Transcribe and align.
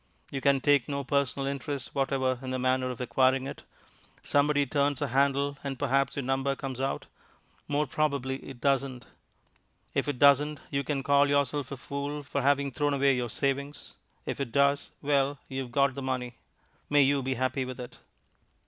You 0.31 0.41
can 0.41 0.61
take 0.61 0.89
no 0.89 1.03
personal 1.03 1.45
interest 1.45 1.93
whatever 1.93 2.39
in 2.41 2.49
the 2.49 2.57
manner 2.57 2.89
of 2.89 2.99
acquiring 2.99 3.45
it. 3.45 3.61
Somebody 4.23 4.65
turns 4.65 4.99
a 4.99 5.09
handle, 5.09 5.59
and 5.63 5.77
perhaps 5.77 6.15
your 6.15 6.23
number 6.23 6.55
comes 6.55 6.81
out. 6.81 7.05
More 7.67 7.85
probably 7.85 8.37
it 8.37 8.59
doesn't. 8.59 9.05
If 9.93 10.07
it 10.07 10.17
doesn't, 10.17 10.59
you 10.71 10.83
can 10.83 11.03
call 11.03 11.29
yourself 11.29 11.71
a 11.71 11.77
fool 11.77 12.23
for 12.23 12.41
having 12.41 12.71
thrown 12.71 12.95
away 12.95 13.15
your 13.15 13.29
savings; 13.29 13.93
if 14.25 14.39
it 14.39 14.51
does 14.51 14.89
well, 15.03 15.37
you 15.47 15.61
have 15.61 15.71
got 15.71 15.93
the 15.93 16.01
money. 16.01 16.33
May 16.89 17.03
you 17.03 17.21
be 17.21 17.35
happy 17.35 17.63
with 17.63 17.79
it! 17.79 17.99